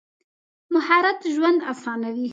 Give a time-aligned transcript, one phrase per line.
[0.73, 2.27] مهارت ژوند اسانوي.